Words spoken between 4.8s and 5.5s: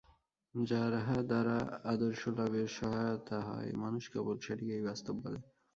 বাস্তব বলে।